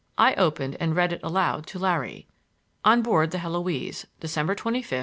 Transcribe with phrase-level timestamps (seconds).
[0.17, 2.25] I opened and read it aloud to Larry:
[2.83, 4.99] On Board the Heloise December 25, 1901.